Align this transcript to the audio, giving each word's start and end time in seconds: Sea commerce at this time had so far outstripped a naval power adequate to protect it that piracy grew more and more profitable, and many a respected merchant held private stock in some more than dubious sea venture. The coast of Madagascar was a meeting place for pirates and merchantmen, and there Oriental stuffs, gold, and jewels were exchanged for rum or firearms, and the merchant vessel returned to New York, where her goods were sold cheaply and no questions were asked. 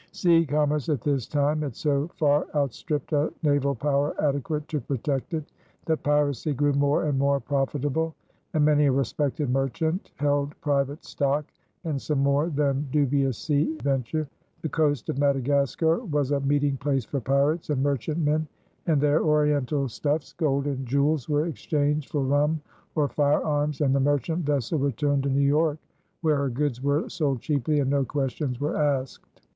Sea 0.13 0.47
commerce 0.47 0.89
at 0.89 1.01
this 1.01 1.27
time 1.27 1.61
had 1.61 1.75
so 1.75 2.07
far 2.15 2.47
outstripped 2.55 3.13
a 3.13 3.31
naval 3.43 3.75
power 3.75 4.19
adequate 4.19 4.67
to 4.69 4.81
protect 4.81 5.35
it 5.35 5.51
that 5.85 6.01
piracy 6.01 6.53
grew 6.53 6.73
more 6.73 7.03
and 7.03 7.19
more 7.19 7.39
profitable, 7.39 8.15
and 8.55 8.65
many 8.65 8.87
a 8.87 8.91
respected 8.91 9.51
merchant 9.51 10.09
held 10.15 10.59
private 10.59 11.05
stock 11.05 11.45
in 11.83 11.99
some 11.99 12.17
more 12.17 12.49
than 12.49 12.87
dubious 12.91 13.37
sea 13.37 13.77
venture. 13.83 14.27
The 14.63 14.69
coast 14.69 15.07
of 15.09 15.19
Madagascar 15.19 15.99
was 15.99 16.31
a 16.31 16.39
meeting 16.39 16.77
place 16.77 17.05
for 17.05 17.21
pirates 17.21 17.69
and 17.69 17.83
merchantmen, 17.83 18.47
and 18.87 18.99
there 18.99 19.21
Oriental 19.23 19.87
stuffs, 19.87 20.33
gold, 20.33 20.65
and 20.65 20.83
jewels 20.83 21.29
were 21.29 21.45
exchanged 21.45 22.09
for 22.09 22.21
rum 22.23 22.59
or 22.95 23.07
firearms, 23.07 23.81
and 23.81 23.93
the 23.93 23.99
merchant 23.99 24.47
vessel 24.47 24.79
returned 24.79 25.21
to 25.25 25.29
New 25.29 25.41
York, 25.45 25.77
where 26.21 26.37
her 26.37 26.49
goods 26.49 26.81
were 26.81 27.07
sold 27.07 27.39
cheaply 27.41 27.79
and 27.81 27.91
no 27.91 28.03
questions 28.03 28.59
were 28.59 28.75
asked. 28.75 29.27